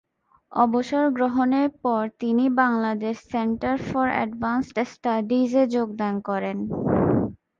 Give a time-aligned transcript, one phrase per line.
[0.51, 6.57] অবসরগ্রহণের পর তিনি Bangladesh centre for advanced স্টাডিজে যোগদান করেন।